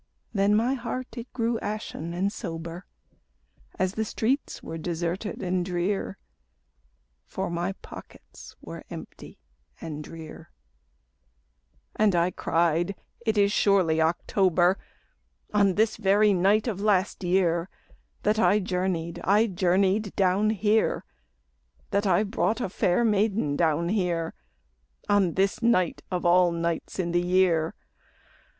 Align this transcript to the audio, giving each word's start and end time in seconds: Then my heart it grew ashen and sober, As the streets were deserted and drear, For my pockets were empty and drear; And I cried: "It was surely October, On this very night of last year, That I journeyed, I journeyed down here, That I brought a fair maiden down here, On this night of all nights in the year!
Then 0.33 0.55
my 0.55 0.73
heart 0.73 1.15
it 1.15 1.31
grew 1.31 1.59
ashen 1.59 2.11
and 2.11 2.33
sober, 2.33 2.87
As 3.77 3.93
the 3.93 4.03
streets 4.03 4.63
were 4.63 4.79
deserted 4.79 5.43
and 5.43 5.63
drear, 5.63 6.17
For 7.27 7.51
my 7.51 7.73
pockets 7.83 8.55
were 8.61 8.83
empty 8.89 9.37
and 9.79 10.03
drear; 10.03 10.49
And 11.95 12.15
I 12.15 12.31
cried: 12.31 12.95
"It 13.27 13.37
was 13.37 13.51
surely 13.51 14.01
October, 14.01 14.79
On 15.53 15.75
this 15.75 15.97
very 15.97 16.33
night 16.33 16.67
of 16.67 16.81
last 16.81 17.23
year, 17.23 17.69
That 18.23 18.39
I 18.39 18.57
journeyed, 18.57 19.21
I 19.23 19.45
journeyed 19.45 20.15
down 20.15 20.49
here, 20.49 21.05
That 21.91 22.07
I 22.07 22.23
brought 22.23 22.59
a 22.59 22.69
fair 22.69 23.05
maiden 23.05 23.55
down 23.55 23.89
here, 23.89 24.33
On 25.09 25.33
this 25.35 25.61
night 25.61 26.01
of 26.09 26.25
all 26.25 26.51
nights 26.51 26.97
in 26.97 27.11
the 27.11 27.21
year! 27.21 27.75